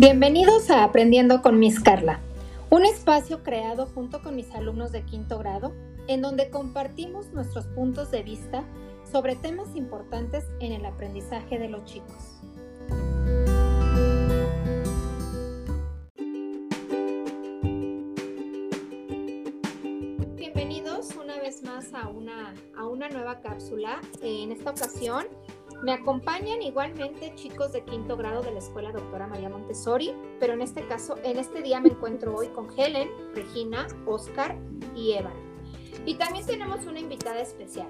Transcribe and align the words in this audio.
Bienvenidos 0.00 0.70
a 0.70 0.82
Aprendiendo 0.82 1.42
con 1.42 1.58
Miss 1.58 1.78
Carla, 1.78 2.20
un 2.70 2.86
espacio 2.86 3.42
creado 3.42 3.84
junto 3.84 4.22
con 4.22 4.34
mis 4.34 4.50
alumnos 4.52 4.92
de 4.92 5.02
quinto 5.02 5.38
grado, 5.38 5.74
en 6.08 6.22
donde 6.22 6.48
compartimos 6.48 7.30
nuestros 7.34 7.66
puntos 7.66 8.10
de 8.10 8.22
vista 8.22 8.64
sobre 9.12 9.36
temas 9.36 9.76
importantes 9.76 10.46
en 10.58 10.72
el 10.72 10.86
aprendizaje 10.86 11.58
de 11.58 11.68
los 11.68 11.84
chicos. 11.84 12.40
Bienvenidos 20.34 21.14
una 21.22 21.36
vez 21.40 21.62
más 21.62 21.92
a 21.92 22.08
una, 22.08 22.54
a 22.74 22.86
una 22.86 23.10
nueva 23.10 23.40
cápsula. 23.40 24.00
En 24.22 24.50
esta 24.50 24.70
ocasión 24.70 25.26
me 25.82 25.92
acompañan 25.92 26.62
igualmente 26.62 27.34
chicos 27.34 27.72
de 27.72 27.84
quinto 27.84 28.16
grado 28.16 28.42
de 28.42 28.52
la 28.52 28.58
Escuela 28.58 28.92
Doctora 28.92 29.26
María 29.26 29.48
Montessori, 29.48 30.14
pero 30.38 30.52
en 30.52 30.60
este 30.60 30.86
caso, 30.86 31.16
en 31.24 31.38
este 31.38 31.62
día 31.62 31.80
me 31.80 31.88
encuentro 31.88 32.34
hoy 32.34 32.48
con 32.48 32.68
Helen, 32.78 33.08
Regina, 33.34 33.86
Oscar 34.06 34.56
y 34.94 35.12
Eva. 35.12 35.32
Y 36.04 36.14
también 36.14 36.46
tenemos 36.46 36.86
una 36.86 37.00
invitada 37.00 37.40
especial. 37.40 37.88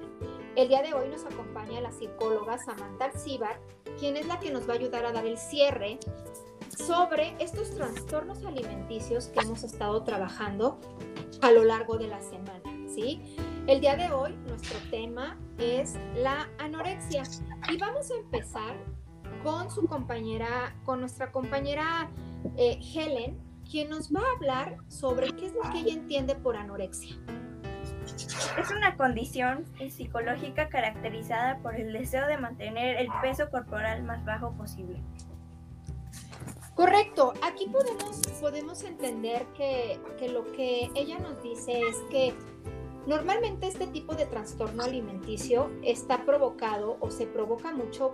El 0.56 0.68
día 0.68 0.82
de 0.82 0.94
hoy 0.94 1.08
nos 1.08 1.24
acompaña 1.24 1.80
la 1.80 1.92
psicóloga 1.92 2.58
Samantha 2.58 3.06
Alcibar, 3.06 3.60
quien 3.98 4.16
es 4.16 4.26
la 4.26 4.40
que 4.40 4.50
nos 4.50 4.68
va 4.68 4.74
a 4.74 4.76
ayudar 4.76 5.04
a 5.04 5.12
dar 5.12 5.26
el 5.26 5.38
cierre 5.38 5.98
sobre 6.76 7.34
estos 7.38 7.70
trastornos 7.70 8.44
alimenticios 8.44 9.28
que 9.28 9.40
hemos 9.40 9.62
estado 9.64 10.02
trabajando 10.02 10.78
a 11.40 11.50
lo 11.52 11.64
largo 11.64 11.98
de 11.98 12.08
la 12.08 12.20
semana, 12.20 12.88
¿sí? 12.88 13.36
El 13.70 13.80
día 13.80 13.94
de 13.94 14.10
hoy 14.10 14.36
nuestro 14.48 14.76
tema 14.90 15.38
es 15.56 15.96
la 16.16 16.48
anorexia 16.58 17.22
y 17.72 17.78
vamos 17.78 18.10
a 18.10 18.16
empezar 18.16 18.74
con 19.44 19.70
su 19.70 19.86
compañera, 19.86 20.74
con 20.84 20.98
nuestra 20.98 21.30
compañera 21.30 22.10
eh, 22.56 22.80
Helen, 22.82 23.38
quien 23.70 23.88
nos 23.90 24.12
va 24.12 24.22
a 24.22 24.32
hablar 24.34 24.76
sobre 24.88 25.28
qué 25.36 25.46
es 25.46 25.52
lo 25.54 25.60
que 25.70 25.78
ella 25.78 25.92
entiende 25.92 26.34
por 26.34 26.56
anorexia. 26.56 27.14
Es 28.58 28.72
una 28.72 28.96
condición 28.96 29.64
psicológica 29.88 30.68
caracterizada 30.68 31.58
por 31.58 31.76
el 31.76 31.92
deseo 31.92 32.26
de 32.26 32.38
mantener 32.38 32.96
el 32.96 33.06
peso 33.22 33.50
corporal 33.50 34.02
más 34.02 34.24
bajo 34.24 34.50
posible. 34.56 35.00
Correcto, 36.74 37.34
aquí 37.44 37.68
podemos, 37.68 38.20
podemos 38.40 38.82
entender 38.82 39.46
que, 39.56 40.00
que 40.18 40.28
lo 40.28 40.50
que 40.50 40.90
ella 40.96 41.20
nos 41.20 41.40
dice 41.40 41.80
es 41.82 41.96
que 42.10 42.34
Normalmente 43.06 43.66
este 43.66 43.86
tipo 43.86 44.14
de 44.14 44.26
trastorno 44.26 44.82
alimenticio 44.82 45.70
está 45.82 46.24
provocado 46.24 46.96
o 47.00 47.10
se 47.10 47.26
provoca 47.26 47.72
mucho 47.72 48.12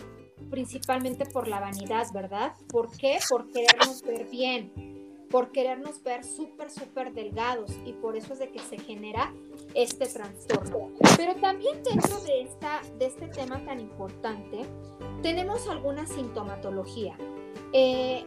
principalmente 0.51 1.27
por 1.27 1.49
la 1.49 1.61
vanidad, 1.61 2.07
¿verdad? 2.13 2.55
¿Por 2.69 2.91
qué? 2.97 3.19
Por 3.29 3.51
querernos 3.51 4.03
ver 4.03 4.29
bien, 4.29 5.27
por 5.31 5.51
querernos 5.51 6.03
ver 6.03 6.25
súper, 6.25 6.71
súper 6.71 7.13
delgados 7.13 7.73
y 7.85 7.93
por 7.95 8.17
eso 8.17 8.35
es 8.35 8.39
de 8.39 8.51
que 8.51 8.61
se 8.61 8.79
genera 8.79 9.33
este 9.75 10.07
trastorno. 10.07 10.93
Pero 11.17 11.35
también 11.37 11.83
dentro 11.83 12.21
de, 12.21 12.43
esta, 12.43 12.81
de 12.99 13.07
este 13.07 13.29
tema 13.29 13.65
tan 13.65 13.81
importante 13.81 14.61
tenemos 15.23 15.69
alguna 15.69 16.07
sintomatología. 16.07 17.17
Eh, 17.73 18.25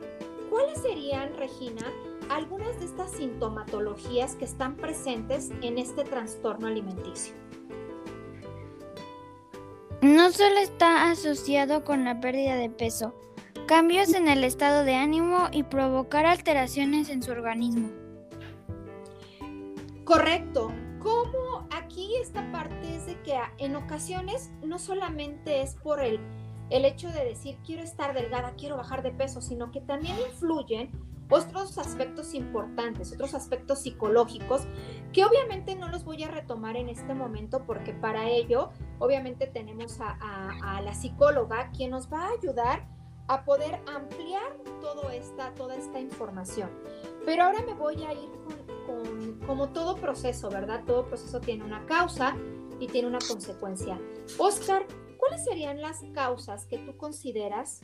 ¿Cuáles 0.49 0.79
serían, 0.81 1.35
Regina, 1.37 1.85
algunas 2.29 2.79
de 2.79 2.85
estas 2.85 3.11
sintomatologías 3.11 4.35
que 4.35 4.45
están 4.45 4.75
presentes 4.75 5.51
en 5.61 5.77
este 5.77 6.03
trastorno 6.03 6.67
alimenticio. 6.67 7.33
No 10.01 10.31
solo 10.31 10.59
está 10.59 11.11
asociado 11.11 11.83
con 11.83 12.05
la 12.05 12.21
pérdida 12.21 12.55
de 12.55 12.69
peso, 12.69 13.13
cambios 13.67 14.13
en 14.13 14.29
el 14.29 14.43
estado 14.43 14.85
de 14.85 14.95
ánimo 14.95 15.49
y 15.51 15.63
provocar 15.63 16.25
alteraciones 16.25 17.09
en 17.09 17.21
su 17.21 17.31
organismo. 17.31 17.89
Correcto. 20.05 20.71
¿Cómo 20.99 21.67
aquí 21.71 22.15
esta 22.21 22.51
parte 22.51 22.95
es 22.95 23.05
de 23.05 23.21
que 23.21 23.37
en 23.57 23.75
ocasiones 23.75 24.51
no 24.63 24.79
solamente 24.79 25.61
es 25.61 25.75
por 25.75 26.01
el, 26.01 26.19
el 26.69 26.85
hecho 26.85 27.09
de 27.09 27.23
decir 27.25 27.57
quiero 27.65 27.83
estar 27.83 28.13
delgada, 28.13 28.53
quiero 28.57 28.77
bajar 28.77 29.01
de 29.01 29.11
peso, 29.11 29.41
sino 29.41 29.71
que 29.71 29.81
también 29.81 30.15
influyen 30.29 30.91
otros 31.29 31.77
aspectos 31.77 32.33
importantes, 32.33 33.13
otros 33.13 33.33
aspectos 33.33 33.79
psicológicos, 33.79 34.63
que 35.13 35.23
obviamente 35.23 35.75
no 35.75 35.87
los 35.89 36.03
voy 36.03 36.23
a 36.23 36.27
retomar 36.27 36.75
en 36.75 36.89
este 36.89 37.13
momento 37.13 37.63
porque 37.65 37.93
para 37.93 38.29
ello 38.29 38.71
obviamente 38.97 39.47
tenemos 39.47 39.99
a, 40.01 40.81
la 40.81 40.93
psicóloga 40.93 41.71
quien 41.71 41.91
nos 41.91 42.11
va 42.11 42.25
a 42.25 42.31
ayudar 42.31 42.87
a 43.27 43.45
poder 43.45 43.79
ampliar 43.93 44.57
todo 44.81 45.09
esta, 45.11 45.53
toda 45.53 45.75
esta 45.75 45.99
información. 45.99 46.69
Pero 47.25 47.43
ahora 47.43 47.61
me 47.61 47.75
voy 47.75 48.03
a 48.03 48.13
ir 48.13 48.29
con, 48.87 49.39
como 49.45 49.69
todo 49.69 49.97
proceso, 49.97 50.49
¿verdad? 50.49 50.83
Todo 50.85 51.05
proceso 51.05 51.39
tiene 51.39 51.63
una 51.63 51.85
causa 51.85 52.35
y 52.79 52.87
tiene 52.87 53.07
una 53.07 53.19
consecuencia. 53.19 53.99
Oscar, 54.39 54.87
¿cuáles 55.17 55.43
serían 55.43 55.79
las 55.79 56.01
causas 56.13 56.65
que 56.65 56.79
tú 56.79 56.97
consideras 56.97 57.81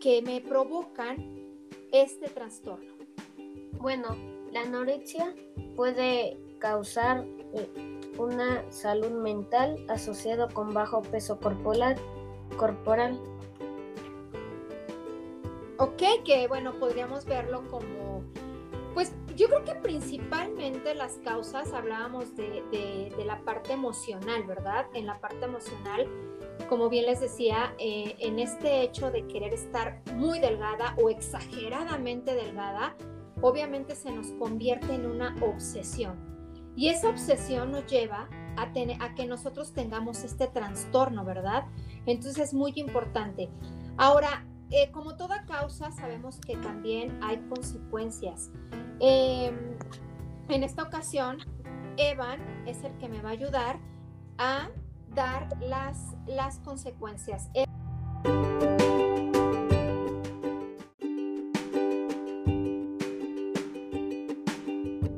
que 0.00 0.22
me 0.22 0.40
provocan 0.40 1.49
este 1.92 2.28
trastorno? 2.28 2.94
Bueno, 3.78 4.16
la 4.52 4.62
anorexia 4.62 5.34
puede 5.76 6.38
causar 6.58 7.24
eh, 7.54 7.98
una 8.18 8.70
salud 8.70 9.10
mental 9.10 9.84
asociado 9.88 10.48
con 10.48 10.74
bajo 10.74 11.02
peso 11.02 11.38
corporal. 11.38 11.96
Ok, 15.78 16.02
que 16.24 16.46
bueno, 16.46 16.78
podríamos 16.78 17.24
verlo 17.24 17.62
como, 17.70 18.22
pues 18.92 19.12
yo 19.36 19.48
creo 19.48 19.64
que 19.64 19.74
principalmente 19.76 20.94
las 20.94 21.14
causas, 21.24 21.72
hablábamos 21.72 22.36
de, 22.36 22.62
de 23.16 23.24
la 23.24 23.40
parte 23.40 23.72
emocional, 23.72 24.42
¿verdad? 24.44 24.86
En 24.92 25.06
la 25.06 25.18
parte 25.20 25.46
emocional 25.46 26.06
como 26.68 26.88
bien 26.88 27.06
les 27.06 27.20
decía, 27.20 27.74
eh, 27.78 28.16
en 28.18 28.38
este 28.38 28.82
hecho 28.82 29.10
de 29.10 29.26
querer 29.26 29.54
estar 29.54 30.02
muy 30.14 30.38
delgada 30.38 30.94
o 31.02 31.10
exageradamente 31.10 32.34
delgada, 32.34 32.96
obviamente 33.40 33.94
se 33.94 34.12
nos 34.12 34.28
convierte 34.32 34.94
en 34.94 35.06
una 35.06 35.36
obsesión. 35.42 36.18
Y 36.76 36.88
esa 36.88 37.08
obsesión 37.08 37.72
nos 37.72 37.86
lleva 37.86 38.28
a, 38.56 38.62
a 38.62 39.14
que 39.14 39.26
nosotros 39.26 39.72
tengamos 39.72 40.24
este 40.24 40.46
trastorno, 40.46 41.24
¿verdad? 41.24 41.64
Entonces 42.06 42.38
es 42.38 42.54
muy 42.54 42.72
importante. 42.76 43.48
Ahora, 43.96 44.46
eh, 44.70 44.90
como 44.92 45.16
toda 45.16 45.44
causa, 45.46 45.90
sabemos 45.90 46.38
que 46.40 46.56
también 46.56 47.18
hay 47.22 47.38
consecuencias. 47.48 48.50
Em, 49.00 49.56
en 50.48 50.62
esta 50.62 50.84
ocasión, 50.84 51.38
Evan 51.96 52.40
es 52.66 52.84
el 52.84 52.96
que 52.98 53.08
me 53.08 53.20
va 53.20 53.30
a 53.30 53.32
ayudar 53.32 53.80
a 54.38 54.68
dar 55.14 55.48
las, 55.60 56.14
las 56.26 56.58
consecuencias. 56.60 57.48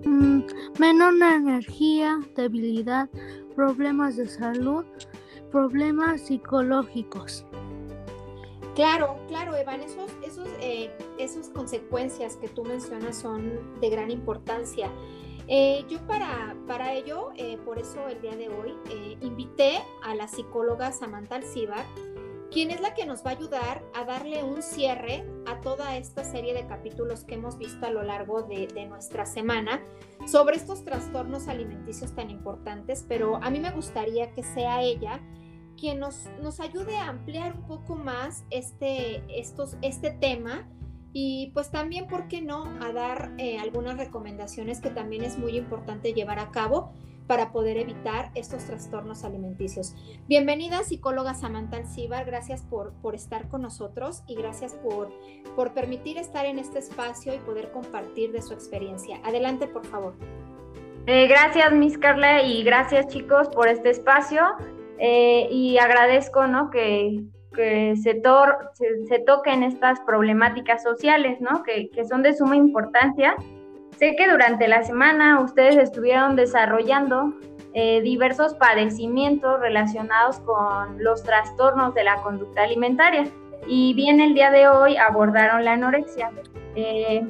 Mm, 0.04 0.42
menor 0.78 1.14
energía, 1.14 2.20
debilidad, 2.36 3.08
problemas 3.54 4.16
de 4.16 4.28
salud, 4.28 4.84
problemas 5.50 6.22
psicológicos. 6.22 7.44
Claro, 8.74 9.18
claro, 9.28 9.54
Evan, 9.54 9.82
esos, 9.82 10.10
esos, 10.26 10.48
eh, 10.60 10.90
esas 11.18 11.50
consecuencias 11.50 12.36
que 12.36 12.48
tú 12.48 12.64
mencionas 12.64 13.16
son 13.16 13.52
de 13.80 13.90
gran 13.90 14.10
importancia. 14.10 14.90
Eh, 15.48 15.84
yo 15.88 15.98
para, 16.06 16.56
para 16.66 16.92
ello, 16.94 17.30
eh, 17.36 17.58
por 17.64 17.78
eso 17.78 18.08
el 18.08 18.20
día 18.20 18.36
de 18.36 18.48
hoy, 18.48 18.74
eh, 18.90 19.16
invité 19.20 19.78
a 20.02 20.14
la 20.14 20.28
psicóloga 20.28 20.92
Samantha 20.92 21.36
Alcibar, 21.36 21.84
quien 22.50 22.70
es 22.70 22.80
la 22.80 22.94
que 22.94 23.06
nos 23.06 23.24
va 23.24 23.30
a 23.30 23.34
ayudar 23.34 23.82
a 23.94 24.04
darle 24.04 24.44
un 24.44 24.62
cierre 24.62 25.24
a 25.46 25.60
toda 25.60 25.96
esta 25.96 26.22
serie 26.22 26.52
de 26.54 26.66
capítulos 26.66 27.24
que 27.24 27.34
hemos 27.34 27.56
visto 27.58 27.86
a 27.86 27.90
lo 27.90 28.02
largo 28.02 28.42
de, 28.42 28.66
de 28.66 28.86
nuestra 28.86 29.24
semana 29.24 29.80
sobre 30.26 30.56
estos 30.56 30.84
trastornos 30.84 31.48
alimenticios 31.48 32.14
tan 32.14 32.30
importantes, 32.30 33.04
pero 33.08 33.36
a 33.36 33.50
mí 33.50 33.58
me 33.58 33.70
gustaría 33.70 34.32
que 34.32 34.42
sea 34.42 34.82
ella 34.82 35.20
quien 35.82 35.98
nos, 35.98 36.28
nos 36.40 36.60
ayude 36.60 36.96
a 36.96 37.08
ampliar 37.08 37.56
un 37.56 37.66
poco 37.66 37.96
más 37.96 38.44
este, 38.50 39.22
estos, 39.28 39.76
este 39.82 40.10
tema 40.10 40.68
y 41.12 41.50
pues 41.54 41.70
también, 41.70 42.06
¿por 42.06 42.28
qué 42.28 42.40
no?, 42.40 42.64
a 42.80 42.92
dar 42.92 43.32
eh, 43.38 43.58
algunas 43.58 43.98
recomendaciones 43.98 44.80
que 44.80 44.90
también 44.90 45.24
es 45.24 45.38
muy 45.38 45.56
importante 45.56 46.12
llevar 46.12 46.38
a 46.38 46.50
cabo 46.50 46.92
para 47.26 47.52
poder 47.52 47.76
evitar 47.76 48.30
estos 48.34 48.64
trastornos 48.64 49.24
alimenticios. 49.24 49.94
Bienvenida, 50.28 50.82
psicóloga 50.82 51.34
Samantha 51.34 51.76
Alcibar, 51.76 52.24
gracias 52.24 52.62
por, 52.62 52.92
por 52.94 53.14
estar 53.14 53.48
con 53.48 53.62
nosotros 53.62 54.22
y 54.26 54.34
gracias 54.34 54.74
por, 54.74 55.10
por 55.54 55.72
permitir 55.72 56.18
estar 56.18 56.46
en 56.46 56.58
este 56.58 56.78
espacio 56.78 57.34
y 57.34 57.38
poder 57.38 57.70
compartir 57.70 58.32
de 58.32 58.42
su 58.42 58.52
experiencia. 58.52 59.20
Adelante, 59.24 59.66
por 59.68 59.86
favor. 59.86 60.14
Eh, 61.06 61.26
gracias, 61.26 61.72
Miss 61.72 61.98
Carla, 61.98 62.42
y 62.42 62.62
gracias, 62.64 63.06
chicos, 63.08 63.48
por 63.48 63.68
este 63.68 63.90
espacio. 63.90 64.42
Eh, 64.98 65.48
y 65.50 65.78
agradezco, 65.78 66.46
¿no?, 66.46 66.70
que 66.70 67.24
que 67.52 67.94
se, 67.96 68.22
se, 69.08 69.18
toquen 69.20 69.62
estas 69.62 70.00
problemáticas 70.00 70.82
sociales, 70.82 71.40
¿no? 71.40 71.62
Que, 71.62 71.90
que 71.90 72.04
son 72.04 72.22
de 72.22 72.34
suma 72.34 72.56
importancia. 72.56 73.36
Sé 73.96 74.16
que 74.16 74.28
durante 74.28 74.68
la 74.68 74.82
semana 74.82 75.40
ustedes 75.40 75.76
estuvieron 75.76 76.34
desarrollando 76.34 77.34
eh, 77.74 78.02
diversos 78.02 78.54
padecimientos 78.54 79.60
relacionados 79.60 80.40
con 80.40 81.02
los 81.02 81.22
trastornos 81.22 81.94
de 81.94 82.04
la 82.04 82.16
conducta 82.16 82.64
alimentaria 82.64 83.24
y 83.66 83.94
bien 83.94 84.20
el 84.20 84.34
día 84.34 84.50
de 84.50 84.68
hoy 84.68 84.96
abordaron 84.96 85.64
la 85.64 85.72
anorexia. 85.72 86.30
Eh, 86.74 87.26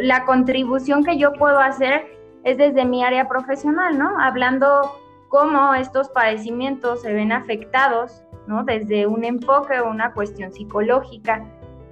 la 0.00 0.24
contribución 0.24 1.04
que 1.04 1.18
yo 1.18 1.32
puedo 1.34 1.58
hacer 1.58 2.06
es 2.44 2.58
desde 2.58 2.84
mi 2.84 3.04
área 3.04 3.28
profesional, 3.28 3.98
¿no? 3.98 4.18
Hablando 4.18 4.98
cómo 5.28 5.74
estos 5.74 6.08
padecimientos 6.08 7.02
se 7.02 7.12
ven 7.12 7.30
afectados, 7.32 8.22
¿no? 8.52 8.64
Desde 8.64 9.06
un 9.06 9.24
enfoque 9.24 9.80
o 9.80 9.88
una 9.88 10.12
cuestión 10.12 10.52
psicológica. 10.52 11.44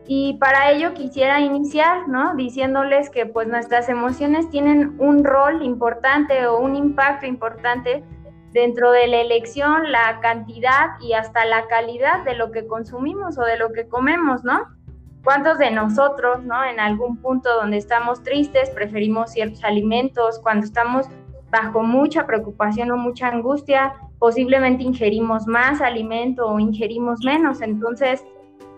Y 0.07 0.35
para 0.35 0.71
ello 0.73 0.93
quisiera 0.93 1.41
iniciar, 1.41 2.09
¿no? 2.09 2.35
Diciéndoles 2.35 3.11
que 3.11 3.27
pues 3.27 3.49
nuestras 3.49 3.89
emociones 3.89 4.51
tienen 4.51 4.97
un 4.99 5.25
rol 5.25 5.63
importante 5.63 6.47
o 6.47 6.59
un 6.59 6.77
impacto 6.77 7.27
importante 7.27 8.05
dentro 8.53 8.91
de 8.91 9.07
la 9.07 9.21
elección, 9.21 9.91
la 9.91 10.19
cantidad 10.21 11.01
y 11.01 11.13
hasta 11.15 11.45
la 11.45 11.67
calidad 11.69 12.25
de 12.25 12.35
lo 12.35 12.51
que 12.51 12.67
consumimos 12.67 13.39
o 13.39 13.43
de 13.43 13.57
lo 13.57 13.73
que 13.73 13.89
comemos, 13.89 14.45
¿no? 14.45 14.67
¿Cuántos 15.23 15.59
de 15.59 15.71
nosotros, 15.71 16.43
¿no? 16.45 16.65
En 16.65 16.81
algún 16.81 17.17
punto 17.19 17.55
donde 17.55 17.77
estamos 17.77 18.23
tristes, 18.23 18.71
preferimos 18.71 19.31
ciertos 19.33 19.63
alimentos, 19.65 20.41
cuando 20.41 20.67
estamos 20.67 21.07
bajo 21.51 21.83
mucha 21.83 22.27
preocupación 22.27 22.91
o 22.91 22.97
mucha 22.97 23.29
angustia, 23.29 23.95
posiblemente 24.21 24.85
ingerimos 24.85 25.49
más 25.49 25.81
alimento 25.81 26.47
o 26.47 26.61
ingerimos 26.61 27.25
menos. 27.25 27.61
Entonces, 27.63 28.25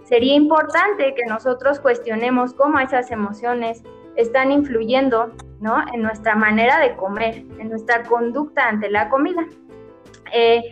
sería 0.04 0.34
importante 0.34 1.14
que 1.14 1.26
nosotros 1.26 1.80
cuestionemos 1.80 2.54
cómo 2.54 2.78
esas 2.78 3.10
emociones 3.10 3.82
están 4.16 4.52
influyendo 4.52 5.32
¿no? 5.60 5.76
en 5.92 6.02
nuestra 6.02 6.34
manera 6.36 6.78
de 6.78 6.96
comer, 6.96 7.44
en 7.58 7.68
nuestra 7.68 8.04
conducta 8.04 8.68
ante 8.68 8.88
la 8.88 9.10
comida. 9.10 9.46
Eh, 10.32 10.62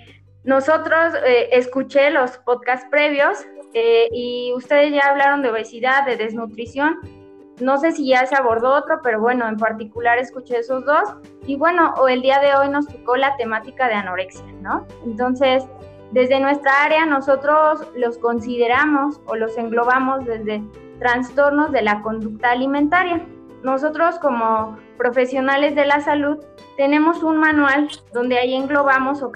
nosotros 0.44 1.14
eh, 1.26 1.49
escuché 1.52 2.11
los 2.11 2.38
podcasts 2.38 2.87
previos 2.90 3.44
eh, 3.75 4.08
y 4.12 4.52
ustedes 4.55 4.93
ya 4.93 5.11
hablaron 5.11 5.43
de 5.43 5.50
obesidad, 5.50 6.06
de 6.06 6.17
desnutrición. 6.17 6.99
No 7.61 7.76
sé 7.76 7.93
si 7.93 8.08
ya 8.08 8.25
se 8.25 8.37
abordó 8.37 8.72
otro, 8.75 9.00
pero 9.02 9.20
bueno, 9.20 9.46
en 9.49 9.56
particular 9.56 10.19
escuché 10.19 10.58
esos 10.58 10.84
dos. 10.87 11.02
Y 11.50 11.56
bueno, 11.56 11.94
o 11.99 12.06
el 12.06 12.23
día 12.23 12.38
de 12.38 12.55
hoy 12.55 12.69
nos 12.69 12.87
tocó 12.87 13.17
la 13.17 13.37
temática 13.37 13.88
de 13.88 13.94
anorexia, 13.94 14.47
¿no? 14.62 14.87
Entonces, 15.05 15.67
desde 16.12 16.38
nuestra 16.38 16.85
área 16.85 17.05
nosotros 17.06 17.88
los 17.97 18.19
consideramos 18.19 19.20
o 19.26 19.35
los 19.35 19.58
englobamos 19.58 20.25
desde 20.25 20.62
trastornos 21.00 21.73
de 21.73 21.82
la 21.82 22.02
conducta 22.02 22.52
alimentaria. 22.52 23.26
Nosotros 23.64 24.17
como 24.20 24.79
profesionales 24.97 25.75
de 25.75 25.87
la 25.87 26.00
salud 26.00 26.38
tenemos 26.76 27.25
un 27.25 27.38
manual 27.38 27.88
donde 28.12 28.38
ahí 28.38 28.55
englobamos 28.55 29.20
o, 29.20 29.32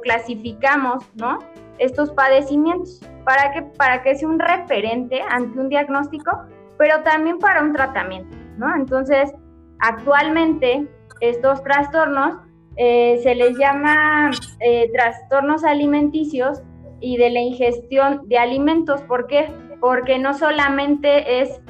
clasificamos 0.00 1.04
¿no? 1.16 1.38
estos 1.76 2.12
padecimientos 2.12 3.02
para 3.26 3.52
que, 3.52 3.60
para 3.76 4.02
que 4.02 4.14
sea 4.14 4.26
un 4.26 4.38
referente 4.38 5.20
ante 5.28 5.60
un 5.60 5.68
diagnóstico, 5.68 6.30
pero 6.78 7.02
también 7.02 7.38
para 7.38 7.60
un 7.60 7.74
tratamiento. 7.74 8.34
¿no? 8.56 8.74
Entonces, 8.74 9.34
actualmente 9.80 10.88
estos 11.22 11.62
trastornos 11.62 12.34
eh, 12.76 13.20
se 13.22 13.34
les 13.36 13.56
llama 13.56 14.30
eh, 14.60 14.90
trastornos 14.92 15.62
alimenticios 15.62 16.62
y 17.00 17.16
de 17.16 17.30
la 17.30 17.40
ingestión 17.40 18.28
de 18.28 18.38
alimentos. 18.38 19.02
¿Por 19.02 19.28
qué? 19.28 19.52
Porque 19.80 20.18
no 20.18 20.34
solamente 20.34 21.40
es 21.40 21.60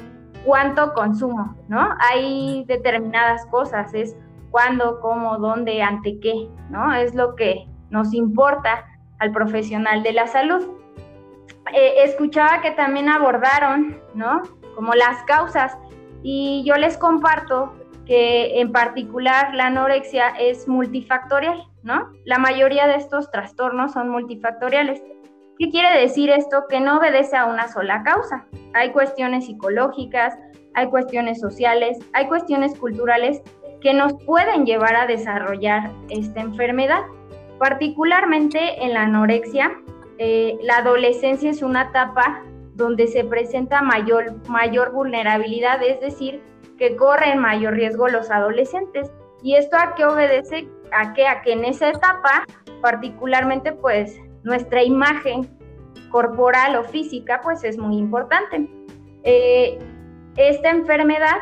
cuánto 0.43 0.93
consumo, 0.93 1.55
¿no? 1.67 1.87
Hay 2.09 2.65
determinadas 2.67 3.45
cosas, 3.47 3.93
es 3.93 4.15
cuándo, 4.49 4.99
cómo, 5.01 5.37
dónde, 5.37 5.83
ante 5.83 6.19
qué, 6.19 6.49
¿no? 6.69 6.93
Es 6.95 7.13
lo 7.13 7.35
que 7.35 7.67
nos 7.91 8.11
importa 8.13 8.85
al 9.19 9.31
profesional 9.31 10.01
de 10.01 10.13
la 10.13 10.25
salud. 10.25 10.67
Eh, 11.75 11.93
escuchaba 12.03 12.61
que 12.61 12.71
también 12.71 13.07
abordaron, 13.07 13.99
¿no? 14.15 14.41
Como 14.75 14.93
las 14.93 15.21
causas 15.23 15.77
y 16.23 16.63
yo 16.65 16.75
les 16.75 16.97
comparto 16.97 17.73
que 18.05 18.59
en 18.59 18.71
particular 18.71 19.53
la 19.53 19.67
anorexia 19.67 20.29
es 20.39 20.67
multifactorial, 20.67 21.63
¿no? 21.83 22.09
La 22.25 22.37
mayoría 22.37 22.87
de 22.87 22.95
estos 22.95 23.31
trastornos 23.31 23.93
son 23.93 24.09
multifactoriales. 24.09 25.01
¿Qué 25.57 25.69
quiere 25.69 25.99
decir 25.99 26.29
esto? 26.29 26.65
Que 26.67 26.79
no 26.79 26.97
obedece 26.97 27.37
a 27.37 27.45
una 27.45 27.67
sola 27.67 28.03
causa. 28.03 28.45
Hay 28.73 28.91
cuestiones 28.91 29.45
psicológicas, 29.45 30.37
hay 30.73 30.87
cuestiones 30.87 31.39
sociales, 31.39 31.99
hay 32.13 32.27
cuestiones 32.27 32.77
culturales 32.77 33.41
que 33.81 33.93
nos 33.93 34.13
pueden 34.25 34.65
llevar 34.65 34.95
a 34.95 35.05
desarrollar 35.05 35.91
esta 36.09 36.41
enfermedad. 36.41 37.03
Particularmente 37.59 38.83
en 38.83 38.93
la 38.93 39.03
anorexia, 39.03 39.71
eh, 40.17 40.57
la 40.63 40.77
adolescencia 40.77 41.49
es 41.49 41.61
una 41.61 41.83
etapa 41.83 42.41
donde 42.75 43.07
se 43.07 43.23
presenta 43.23 43.81
mayor, 43.81 44.35
mayor 44.47 44.91
vulnerabilidad, 44.91 45.81
es 45.83 46.01
decir, 46.01 46.41
que 46.83 46.97
corren 46.97 47.39
mayor 47.39 47.75
riesgo 47.75 48.09
los 48.09 48.29
adolescentes. 48.29 49.09
¿Y 49.41 49.55
esto 49.55 49.77
a 49.77 49.95
qué 49.95 50.03
obedece? 50.03 50.67
A 50.91 51.13
que, 51.13 51.25
a 51.25 51.41
que 51.41 51.53
en 51.53 51.63
esa 51.63 51.87
etapa, 51.87 52.43
particularmente, 52.81 53.71
pues 53.71 54.19
nuestra 54.43 54.83
imagen 54.83 55.47
corporal 56.09 56.75
o 56.75 56.83
física, 56.83 57.39
pues 57.41 57.63
es 57.63 57.77
muy 57.77 57.95
importante. 57.95 58.69
Eh, 59.23 59.79
esta 60.35 60.71
enfermedad 60.71 61.37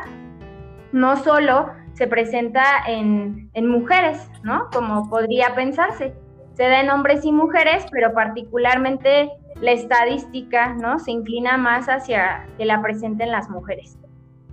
no 0.92 1.16
solo 1.16 1.72
se 1.94 2.06
presenta 2.06 2.62
en, 2.86 3.50
mujeres, 3.66 4.30
¿no? 4.44 4.70
Como 4.72 5.10
podría 5.10 5.56
pensarse. 5.56 6.14
Se 6.54 6.62
da 6.62 6.82
en 6.82 6.90
hombres 6.90 7.24
y 7.24 7.32
mujeres, 7.32 7.84
pero 7.90 8.14
particularmente 8.14 9.28
la 9.60 9.72
estadística, 9.72 10.74
¿no? 10.74 11.00
Se 11.00 11.10
inclina 11.10 11.56
más 11.56 11.86
hacia 11.86 12.46
que 12.56 12.64
la 12.64 12.80
presenten 12.80 13.32
las 13.32 13.50
mujeres 13.50 13.98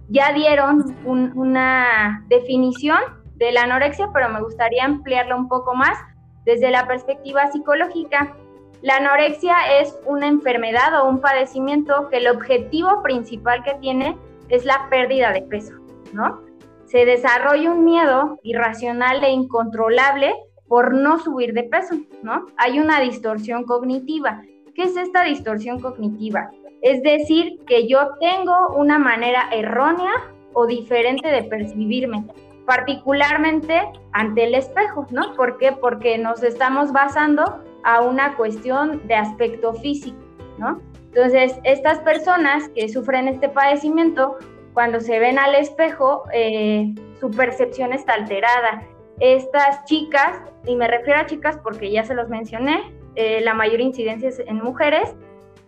ya 0.10 0.34
dieron 0.34 0.96
una 1.06 2.26
definición 2.28 3.00
de 3.36 3.52
la 3.52 3.64
anorexia, 3.64 4.10
pero 4.14 4.30
me 4.30 4.42
gustaría 4.42 4.84
ampliarla 4.84 5.36
un 5.36 5.48
poco 5.48 5.76
más 5.76 5.98
desde 6.46 6.72
la 6.72 6.88
perspectiva 6.88 7.52
psicológica. 7.52 8.36
La 8.82 8.98
anorexia 8.98 9.56
es 9.80 9.98
una 10.06 10.28
enfermedad 10.28 11.02
o 11.02 11.10
un 11.10 11.22
padecimiento 11.22 12.10
que 12.10 12.18
el 12.18 12.28
objetivo 12.28 13.02
principal 13.04 13.64
que 13.64 13.76
tiene 13.76 14.18
es 14.50 14.66
la 14.66 14.88
pérdida 14.90 15.32
de 15.32 15.44
peso, 15.44 15.74
¿no? 16.12 16.42
Se 16.86 17.06
desarrolla 17.06 17.72
un 17.72 17.86
miedo 17.86 18.40
irracional 18.42 19.24
e 19.24 19.30
incontrolable 19.30 20.34
por 20.68 20.94
no 20.94 21.20
subir 21.20 21.54
de 21.54 21.64
peso, 21.64 21.96
¿no? 22.24 22.48
Hay 22.58 22.80
una 22.80 23.00
distorsión 23.00 23.64
cognitiva. 23.64 24.42
¿Qué 24.74 24.84
es 24.84 24.98
esta 24.98 25.24
distorsión 25.24 25.80
cognitiva? 25.80 26.50
Es 26.82 27.04
decir, 27.04 27.60
que 27.68 27.88
yo 27.88 28.16
tengo 28.20 28.76
una 28.76 29.00
manera 29.00 29.50
errónea 29.52 30.12
o 30.54 30.66
diferente 30.66 31.30
de 31.30 31.44
percibirme, 31.44 32.26
particularmente 32.66 33.82
ante 34.14 34.46
el 34.46 34.56
espejo, 34.56 35.08
¿no? 35.12 35.34
¿Por 35.36 35.58
qué? 35.58 35.72
Porque 35.74 36.18
nos 36.18 36.44
estamos 36.44 36.92
basando 36.92 37.64
a 37.84 38.02
una 38.02 38.36
cuestión 38.36 39.06
de 39.08 39.16
aspecto 39.16 39.74
físico, 39.74 40.20
¿no? 40.58 40.82
Entonces, 41.14 41.60
estas 41.64 42.00
personas 42.00 42.70
que 42.70 42.88
sufren 42.88 43.28
este 43.28 43.50
padecimiento, 43.50 44.38
cuando 44.74 45.00
se 45.00 45.20
ven 45.20 45.40
al 45.40 45.56
espejo, 45.56 46.24
eh, 46.32 46.94
su 47.20 47.32
percepción 47.32 47.92
está 47.92 48.14
alterada. 48.14 48.84
Estas 49.20 49.84
chicas, 49.86 50.40
y 50.66 50.76
me 50.76 50.88
refiero 50.88 51.20
a 51.20 51.26
chicas 51.26 51.58
porque 51.64 51.92
ya 51.92 52.04
se 52.04 52.14
los 52.14 52.30
mencioné, 52.30 52.94
eh, 53.16 53.42
la 53.42 53.54
mayor 53.54 53.82
incidencia 53.82 54.30
es 54.30 54.40
en 54.40 54.58
mujeres, 54.58 55.16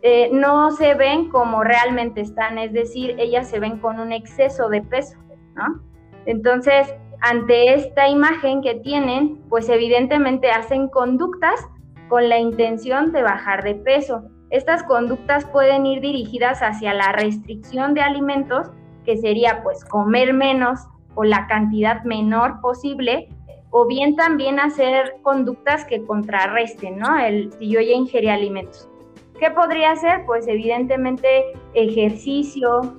eh, 0.03 0.29
no 0.33 0.71
se 0.71 0.95
ven 0.95 1.29
como 1.29 1.63
realmente 1.63 2.21
están, 2.21 2.57
es 2.57 2.73
decir, 2.73 3.15
ellas 3.19 3.47
se 3.49 3.59
ven 3.59 3.77
con 3.77 3.99
un 3.99 4.11
exceso 4.11 4.67
de 4.69 4.81
peso, 4.81 5.17
¿no? 5.55 5.81
Entonces, 6.25 6.93
ante 7.21 7.75
esta 7.75 8.09
imagen 8.09 8.61
que 8.61 8.75
tienen, 8.75 9.37
pues 9.49 9.69
evidentemente 9.69 10.49
hacen 10.49 10.87
conductas 10.87 11.67
con 12.09 12.29
la 12.29 12.39
intención 12.39 13.11
de 13.11 13.21
bajar 13.21 13.63
de 13.63 13.75
peso. 13.75 14.23
Estas 14.49 14.83
conductas 14.83 15.45
pueden 15.45 15.85
ir 15.85 16.01
dirigidas 16.01 16.61
hacia 16.61 16.93
la 16.93 17.11
restricción 17.11 17.93
de 17.93 18.01
alimentos, 18.01 18.71
que 19.05 19.17
sería 19.17 19.61
pues 19.63 19.85
comer 19.85 20.33
menos 20.33 20.79
o 21.15 21.23
la 21.23 21.47
cantidad 21.47 22.03
menor 22.03 22.59
posible, 22.59 23.29
o 23.69 23.87
bien 23.87 24.15
también 24.15 24.59
hacer 24.59 25.15
conductas 25.21 25.85
que 25.85 26.03
contrarresten, 26.05 26.97
¿no? 26.97 27.17
El, 27.17 27.51
si 27.53 27.69
yo 27.69 27.79
ya 27.79 27.93
ingerí 27.93 28.29
alimentos. 28.29 28.90
¿Qué 29.41 29.49
podría 29.49 29.95
ser? 29.95 30.23
Pues 30.27 30.47
evidentemente 30.47 31.51
ejercicio 31.73 32.95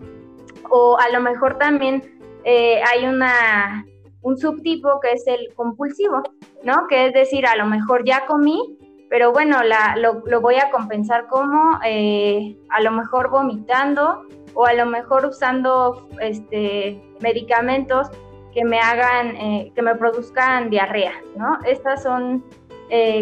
o 0.70 0.98
a 0.98 1.08
lo 1.10 1.20
mejor 1.20 1.56
también 1.56 2.02
eh, 2.42 2.82
hay 2.82 3.06
una, 3.06 3.86
un 4.22 4.36
subtipo 4.36 4.98
que 5.00 5.12
es 5.12 5.24
el 5.28 5.54
compulsivo, 5.54 6.20
¿no? 6.64 6.88
Que 6.88 7.06
es 7.06 7.14
decir, 7.14 7.46
a 7.46 7.54
lo 7.54 7.66
mejor 7.66 8.04
ya 8.04 8.26
comí, 8.26 8.76
pero 9.08 9.30
bueno, 9.30 9.58
lo, 9.94 10.40
voy 10.40 10.56
a 10.56 10.68
compensar 10.72 11.28
como 11.28 11.78
eh, 11.86 12.56
a 12.70 12.82
lo 12.82 12.90
mejor 12.90 13.30
vomitando 13.30 14.26
o 14.54 14.66
a 14.66 14.72
lo 14.72 14.86
mejor 14.86 15.24
usando 15.24 16.08
este, 16.20 17.00
medicamentos 17.20 18.08
que 18.52 18.64
me 18.64 18.80
hagan, 18.80 19.36
eh, 19.36 19.72
que 19.76 19.82
me 19.82 19.94
produzcan 19.94 20.70
diarrea, 20.70 21.12
¿no? 21.36 21.60
Estas 21.64 22.02
son 22.02 22.42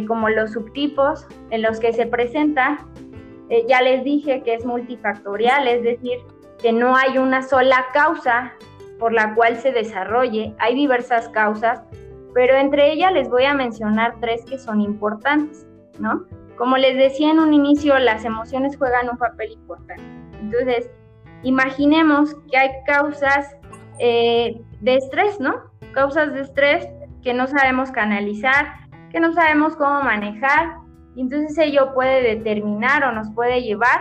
como 0.08 0.28
los 0.28 0.50
subtipos 0.50 1.28
en 1.50 1.62
los 1.62 1.78
que 1.78 1.92
se 1.92 2.04
presenta. 2.04 2.84
Ya 3.68 3.82
les 3.82 4.04
dije 4.04 4.42
que 4.42 4.54
es 4.54 4.64
multifactorial, 4.64 5.66
es 5.66 5.82
decir, 5.82 6.18
que 6.62 6.72
no 6.72 6.96
hay 6.96 7.18
una 7.18 7.42
sola 7.42 7.86
causa 7.92 8.52
por 8.98 9.12
la 9.12 9.34
cual 9.34 9.56
se 9.56 9.72
desarrolle, 9.72 10.54
hay 10.58 10.74
diversas 10.74 11.28
causas, 11.30 11.82
pero 12.34 12.56
entre 12.56 12.92
ellas 12.92 13.12
les 13.12 13.28
voy 13.28 13.44
a 13.44 13.54
mencionar 13.54 14.14
tres 14.20 14.44
que 14.44 14.58
son 14.58 14.80
importantes, 14.80 15.66
¿no? 15.98 16.26
Como 16.56 16.76
les 16.76 16.96
decía 16.96 17.30
en 17.30 17.38
un 17.38 17.54
inicio, 17.54 17.98
las 17.98 18.24
emociones 18.24 18.76
juegan 18.76 19.08
un 19.08 19.16
papel 19.16 19.52
importante. 19.52 20.02
Entonces, 20.40 20.90
imaginemos 21.42 22.36
que 22.50 22.58
hay 22.58 22.70
causas 22.86 23.56
eh, 23.98 24.60
de 24.80 24.96
estrés, 24.96 25.40
¿no? 25.40 25.54
Causas 25.92 26.32
de 26.34 26.42
estrés 26.42 26.88
que 27.22 27.32
no 27.32 27.46
sabemos 27.46 27.90
canalizar, 27.90 28.74
que 29.10 29.20
no 29.20 29.32
sabemos 29.32 29.74
cómo 29.76 30.02
manejar, 30.02 30.76
entonces 31.20 31.56
ello 31.58 31.92
puede 31.94 32.22
determinar 32.22 33.04
o 33.04 33.12
nos 33.12 33.30
puede 33.30 33.62
llevar 33.62 34.00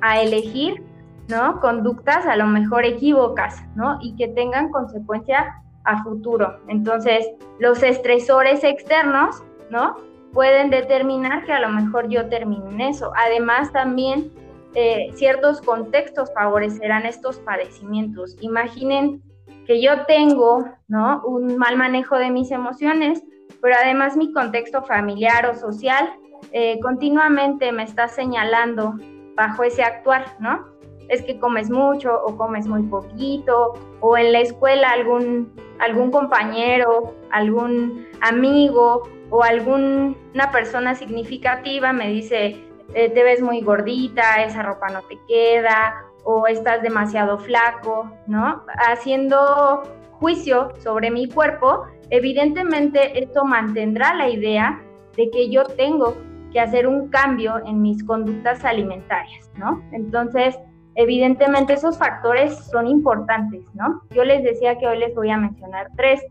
a 0.00 0.20
elegir 0.20 0.82
¿no? 1.28 1.60
Conductas 1.60 2.26
a 2.26 2.36
lo 2.36 2.46
mejor 2.46 2.84
equívocas, 2.84 3.62
¿no? 3.74 3.98
Y 4.00 4.14
que 4.16 4.28
tengan 4.28 4.70
consecuencia 4.70 5.54
a 5.84 6.02
futuro. 6.02 6.60
Entonces, 6.68 7.26
los 7.58 7.82
estresores 7.82 8.64
externos, 8.64 9.42
¿no? 9.70 9.96
Pueden 10.32 10.70
determinar 10.70 11.44
que 11.44 11.52
a 11.52 11.60
lo 11.60 11.68
mejor 11.68 12.08
yo 12.08 12.28
termine 12.28 12.68
en 12.70 12.80
eso. 12.80 13.12
Además, 13.16 13.72
también 13.72 14.30
eh, 14.74 15.10
ciertos 15.14 15.60
contextos 15.60 16.32
favorecerán 16.34 17.06
estos 17.06 17.38
padecimientos. 17.40 18.36
Imaginen 18.40 19.22
que 19.66 19.80
yo 19.82 20.04
tengo, 20.06 20.64
¿no? 20.88 21.22
Un 21.24 21.56
mal 21.56 21.76
manejo 21.76 22.16
de 22.16 22.30
mis 22.30 22.50
emociones, 22.50 23.22
pero 23.60 23.76
además 23.82 24.16
mi 24.16 24.32
contexto 24.32 24.82
familiar 24.82 25.46
o 25.46 25.54
social 25.54 26.12
eh, 26.50 26.80
continuamente 26.80 27.70
me 27.72 27.84
está 27.84 28.08
señalando 28.08 28.94
bajo 29.36 29.62
ese 29.62 29.82
actuar, 29.82 30.36
¿no? 30.40 30.72
es 31.12 31.22
que 31.22 31.38
comes 31.38 31.70
mucho 31.70 32.22
o 32.24 32.36
comes 32.36 32.66
muy 32.66 32.82
poquito, 32.84 33.74
o 34.00 34.16
en 34.16 34.32
la 34.32 34.40
escuela 34.40 34.90
algún, 34.90 35.52
algún 35.78 36.10
compañero, 36.10 37.14
algún 37.30 38.06
amigo 38.22 39.02
o 39.28 39.42
alguna 39.42 40.50
persona 40.52 40.94
significativa 40.94 41.92
me 41.92 42.08
dice, 42.08 42.64
eh, 42.94 43.10
te 43.10 43.22
ves 43.22 43.42
muy 43.42 43.60
gordita, 43.60 44.42
esa 44.42 44.62
ropa 44.62 44.88
no 44.88 45.02
te 45.02 45.18
queda, 45.28 46.02
o 46.24 46.46
estás 46.46 46.82
demasiado 46.82 47.38
flaco, 47.38 48.10
¿no? 48.26 48.64
Haciendo 48.88 49.82
juicio 50.12 50.70
sobre 50.78 51.10
mi 51.10 51.28
cuerpo, 51.28 51.84
evidentemente 52.10 53.22
esto 53.22 53.44
mantendrá 53.44 54.14
la 54.14 54.30
idea 54.30 54.80
de 55.16 55.30
que 55.30 55.50
yo 55.50 55.64
tengo 55.64 56.16
que 56.52 56.60
hacer 56.60 56.86
un 56.86 57.08
cambio 57.08 57.60
en 57.66 57.82
mis 57.82 58.04
conductas 58.04 58.64
alimentarias, 58.64 59.50
¿no? 59.56 59.82
Entonces, 59.92 60.58
Evidentemente 60.94 61.72
esos 61.72 61.96
factores 61.96 62.54
son 62.70 62.86
importantes, 62.86 63.64
¿no? 63.74 64.02
Yo 64.10 64.24
les 64.24 64.42
decía 64.42 64.76
que 64.78 64.86
hoy 64.86 64.98
les 64.98 65.14
voy 65.14 65.30
a 65.30 65.38
mencionar 65.38 65.88
tres. 65.96 66.22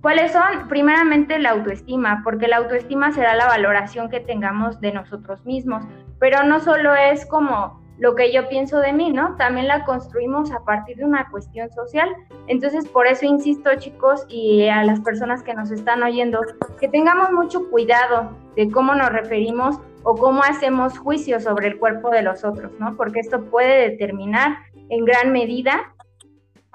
¿Cuáles 0.00 0.32
son? 0.32 0.68
Primeramente 0.68 1.38
la 1.40 1.50
autoestima, 1.50 2.20
porque 2.22 2.46
la 2.46 2.58
autoestima 2.58 3.10
será 3.10 3.34
la 3.34 3.46
valoración 3.46 4.10
que 4.10 4.20
tengamos 4.20 4.80
de 4.80 4.92
nosotros 4.92 5.44
mismos, 5.44 5.84
pero 6.20 6.44
no 6.44 6.60
solo 6.60 6.94
es 6.94 7.26
como 7.26 7.82
lo 7.98 8.14
que 8.14 8.32
yo 8.32 8.48
pienso 8.48 8.80
de 8.80 8.92
mí, 8.92 9.10
¿no? 9.10 9.36
También 9.36 9.68
la 9.68 9.84
construimos 9.84 10.50
a 10.52 10.64
partir 10.64 10.96
de 10.96 11.04
una 11.04 11.28
cuestión 11.30 11.70
social. 11.70 12.08
Entonces, 12.48 12.88
por 12.88 13.06
eso 13.06 13.24
insisto, 13.24 13.70
chicos, 13.76 14.26
y 14.28 14.66
a 14.68 14.82
las 14.84 15.00
personas 15.00 15.42
que 15.42 15.54
nos 15.54 15.70
están 15.70 16.02
oyendo, 16.02 16.40
que 16.80 16.88
tengamos 16.88 17.30
mucho 17.30 17.70
cuidado 17.70 18.36
de 18.56 18.70
cómo 18.70 18.94
nos 18.94 19.10
referimos 19.10 19.78
o 20.02 20.16
cómo 20.16 20.42
hacemos 20.42 20.98
juicios 20.98 21.44
sobre 21.44 21.68
el 21.68 21.78
cuerpo 21.78 22.10
de 22.10 22.22
los 22.22 22.44
otros, 22.44 22.72
¿no? 22.78 22.96
Porque 22.96 23.20
esto 23.20 23.44
puede 23.44 23.90
determinar 23.90 24.58
en 24.90 25.04
gran 25.04 25.32
medida 25.32 25.94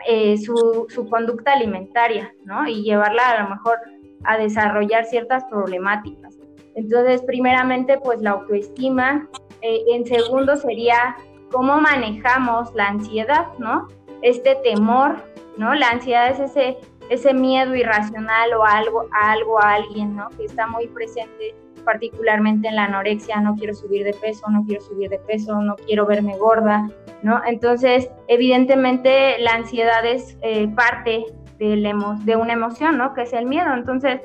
eh, 0.08 0.38
su, 0.38 0.88
conducta 1.10 1.54
alimentaria, 1.54 2.34
¿no? 2.46 2.68
Y 2.68 2.84
llevarla 2.84 3.30
a 3.30 3.44
lo 3.44 3.50
mejor 3.50 3.78
a 4.24 4.38
desarrollar 4.38 5.06
ciertas 5.06 5.44
problemáticas. 5.46 6.36
Entonces, 6.76 7.22
primeramente, 7.24 7.98
pues 7.98 8.22
la 8.22 8.32
autoestima. 8.32 9.28
Eh, 9.62 9.84
en 9.94 10.06
segundo 10.06 10.56
sería 10.56 11.16
cómo 11.52 11.80
manejamos 11.80 12.74
la 12.76 12.88
ansiedad, 12.88 13.48
¿no? 13.58 13.88
Este 14.22 14.56
temor, 14.64 15.18
¿no? 15.58 15.74
La 15.74 15.90
ansiedad 15.90 16.30
es 16.30 16.40
ese, 16.40 16.78
ese 17.10 17.34
miedo 17.34 17.76
irracional 17.76 18.54
o 18.54 18.64
algo, 18.64 19.06
a 19.12 19.32
algo, 19.32 19.62
a 19.62 19.76
alguien, 19.76 20.16
¿no? 20.16 20.30
Que 20.30 20.46
está 20.46 20.68
muy 20.68 20.88
presente 20.88 21.56
particularmente 21.84 22.68
en 22.68 22.76
la 22.76 22.86
anorexia, 22.86 23.40
no 23.42 23.56
quiero 23.56 23.74
subir 23.74 24.04
de 24.04 24.14
peso, 24.14 24.48
no 24.50 24.64
quiero 24.66 24.82
subir 24.82 25.10
de 25.10 25.18
peso, 25.20 25.60
no 25.62 25.76
quiero 25.76 26.06
verme 26.06 26.38
gorda, 26.38 26.88
¿no? 27.24 27.42
Entonces, 27.46 28.10
evidentemente 28.28 29.40
la 29.40 29.54
ansiedad 29.54 30.06
es 30.06 30.38
eh, 30.42 30.68
parte 30.68 31.26
de, 31.58 31.94
de 32.24 32.36
una 32.36 32.54
emoción, 32.54 32.98
¿no? 32.98 33.14
Que 33.14 33.24
es 33.24 33.34
el 33.34 33.46
miedo. 33.46 33.74
Entonces, 33.74 34.22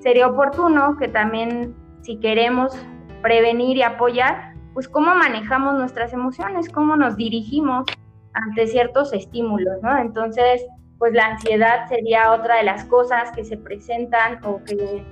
sería 0.00 0.26
oportuno 0.26 0.96
que 0.96 1.08
también, 1.08 1.74
si 2.02 2.18
queremos 2.18 2.72
prevenir 3.20 3.76
y 3.76 3.82
apoyar, 3.82 4.51
pues 4.74 4.88
cómo 4.88 5.14
manejamos 5.14 5.74
nuestras 5.74 6.12
emociones, 6.12 6.68
cómo 6.68 6.96
nos 6.96 7.16
dirigimos 7.16 7.86
ante 8.34 8.66
ciertos 8.66 9.12
estímulos, 9.12 9.82
¿no? 9.82 9.96
Entonces, 9.98 10.64
pues 10.98 11.12
la 11.12 11.26
ansiedad 11.26 11.88
sería 11.88 12.32
otra 12.32 12.56
de 12.56 12.64
las 12.64 12.84
cosas 12.84 13.30
que 13.32 13.44
se 13.44 13.56
presentan 13.56 14.38
o 14.44 14.62
que 14.64 15.04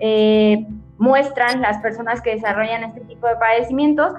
eh, 0.00 0.66
muestran 0.98 1.60
las 1.62 1.78
personas 1.78 2.20
que 2.20 2.34
desarrollan 2.34 2.84
este 2.84 3.00
tipo 3.02 3.26
de 3.26 3.36
padecimientos. 3.36 4.12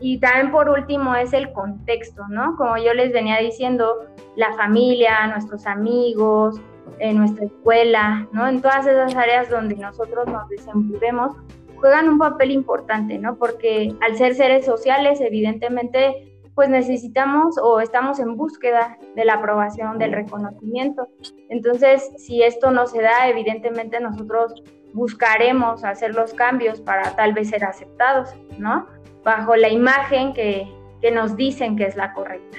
Y 0.00 0.18
también 0.18 0.50
por 0.50 0.70
último 0.70 1.14
es 1.14 1.32
el 1.34 1.52
contexto, 1.52 2.26
¿no? 2.28 2.56
Como 2.56 2.78
yo 2.78 2.94
les 2.94 3.12
venía 3.12 3.38
diciendo, 3.38 4.06
la 4.36 4.54
familia, 4.54 5.26
nuestros 5.26 5.66
amigos, 5.66 6.58
en 6.98 7.18
nuestra 7.18 7.44
escuela, 7.46 8.26
¿no? 8.32 8.46
En 8.46 8.62
todas 8.62 8.86
esas 8.86 9.14
áreas 9.14 9.50
donde 9.50 9.76
nosotros 9.76 10.26
nos 10.26 10.48
desenvolvemos, 10.48 11.36
juegan 11.80 12.08
un 12.08 12.18
papel 12.18 12.50
importante, 12.50 13.18
¿no? 13.18 13.36
Porque 13.36 13.94
al 14.00 14.16
ser 14.16 14.34
seres 14.34 14.64
sociales, 14.64 15.20
evidentemente, 15.20 16.30
pues 16.54 16.68
necesitamos 16.68 17.56
o 17.62 17.80
estamos 17.80 18.18
en 18.20 18.36
búsqueda 18.36 18.98
de 19.16 19.24
la 19.24 19.34
aprobación, 19.34 19.98
del 19.98 20.12
reconocimiento. 20.12 21.08
Entonces, 21.48 22.10
si 22.18 22.42
esto 22.42 22.70
no 22.70 22.86
se 22.86 23.00
da, 23.00 23.28
evidentemente 23.28 23.98
nosotros 24.00 24.62
buscaremos 24.92 25.84
hacer 25.84 26.14
los 26.14 26.34
cambios 26.34 26.80
para 26.80 27.16
tal 27.16 27.32
vez 27.32 27.50
ser 27.50 27.64
aceptados, 27.64 28.34
¿no? 28.58 28.86
Bajo 29.24 29.56
la 29.56 29.68
imagen 29.68 30.32
que, 30.32 30.68
nos 31.12 31.34
dicen 31.34 31.76
que 31.76 31.86
es 31.86 31.96
la 31.96 32.12
correcta, 32.12 32.58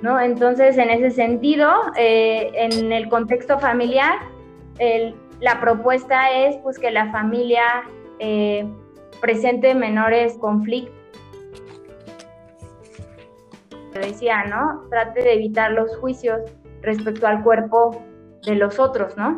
¿no? 0.00 0.18
Entonces, 0.18 0.78
en 0.78 0.88
ese 0.88 1.10
sentido, 1.10 1.70
eh, 1.96 2.50
en 2.54 2.90
el 2.90 3.10
contexto 3.10 3.58
familiar, 3.58 4.14
la 5.40 5.60
propuesta 5.60 6.30
es 6.30 6.56
pues 6.58 6.78
que 6.78 6.90
la 6.90 7.10
familia 7.12 7.84
eh, 8.24 8.64
presente 9.20 9.74
menores 9.74 10.38
conflictos. 10.38 10.94
Decía, 13.94 14.44
¿no? 14.44 14.88
Trate 14.90 15.22
de 15.22 15.34
evitar 15.34 15.72
los 15.72 15.96
juicios 15.96 16.40
respecto 16.82 17.26
al 17.26 17.42
cuerpo 17.42 18.00
de 18.46 18.54
los 18.54 18.78
otros, 18.78 19.16
¿no? 19.16 19.36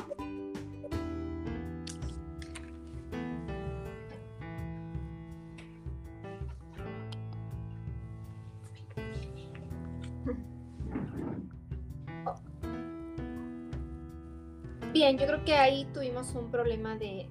Bien, 15.04 15.18
yo 15.18 15.26
creo 15.26 15.44
que 15.44 15.52
ahí 15.52 15.84
tuvimos 15.92 16.34
un 16.34 16.50
problema 16.50 16.96
de, 16.96 17.28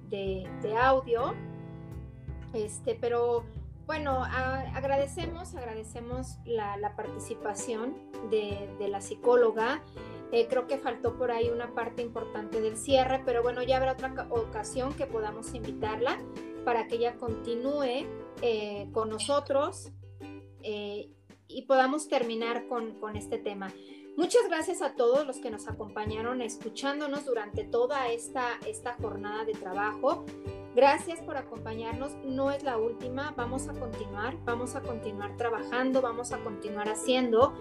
audio, 0.80 1.34
este, 2.52 2.94
pero 2.94 3.44
bueno, 3.84 4.22
agradecemos, 4.22 5.56
agradecemos 5.56 6.38
la, 6.44 6.94
participación 6.94 7.96
de, 8.30 8.88
la 8.88 9.00
psicóloga. 9.00 9.82
Eh, 10.30 10.46
creo 10.48 10.68
que 10.68 10.78
faltó 10.78 11.18
por 11.18 11.32
ahí 11.32 11.50
una 11.50 11.74
parte 11.74 12.00
importante 12.00 12.60
del 12.60 12.76
cierre, 12.76 13.22
pero 13.26 13.42
bueno, 13.42 13.60
ya 13.64 13.78
habrá 13.78 13.94
otra 13.94 14.28
ocasión 14.30 14.94
que 14.94 15.06
podamos 15.06 15.52
invitarla 15.52 16.22
para 16.64 16.86
que 16.86 16.94
ella 16.94 17.16
continúe 17.16 18.06
eh, 18.40 18.88
con 18.92 19.08
nosotros 19.10 19.90
eh, 20.62 21.10
y 21.48 21.62
podamos 21.62 22.06
terminar 22.06 22.68
con, 22.68 23.00
con 23.00 23.16
este 23.16 23.38
tema. 23.38 23.72
Muchas 24.16 24.42
gracias 24.48 24.80
a 24.80 24.94
todos 24.94 25.26
los 25.26 25.38
que 25.38 25.50
nos 25.50 25.66
acompañaron 25.66 26.40
escuchándonos 26.40 27.24
durante 27.24 27.64
toda 27.64 28.08
esta, 28.08 28.46
esta 28.64 28.94
jornada 28.94 29.44
de 29.44 29.54
trabajo. 29.54 30.24
Gracias 30.76 31.20
por 31.20 31.36
acompañarnos. 31.36 32.12
No 32.24 32.52
es 32.52 32.62
la 32.62 32.78
última. 32.78 33.34
Vamos 33.36 33.68
a 33.68 33.72
continuar. 33.72 34.36
Vamos 34.44 34.76
a 34.76 34.82
continuar 34.82 35.36
trabajando. 35.36 36.00
Vamos 36.00 36.30
a 36.30 36.38
continuar 36.38 36.88
haciendo 36.88 37.54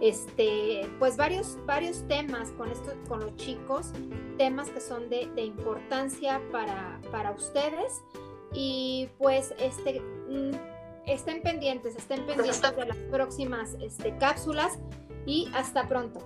este, 0.00 0.90
pues 0.98 1.16
varios, 1.16 1.56
varios 1.64 2.02
temas 2.08 2.50
con 2.52 2.72
esto, 2.72 2.92
con 3.08 3.20
los 3.20 3.36
chicos, 3.36 3.92
temas 4.36 4.68
que 4.70 4.80
son 4.80 5.08
de, 5.10 5.30
de 5.36 5.42
importancia 5.42 6.40
para, 6.50 7.00
para 7.12 7.30
ustedes. 7.30 8.02
Y 8.52 9.08
pues 9.16 9.54
este, 9.60 10.00
mm, 10.00 10.50
estén 11.06 11.40
pendientes, 11.42 11.94
estén 11.94 12.26
pendientes 12.26 12.76
de 12.76 12.86
las 12.86 12.96
próximas 12.96 13.76
este, 13.80 14.16
cápsulas 14.18 14.78
y 15.26 15.48
hasta 15.54 15.88
pronto. 15.88 16.20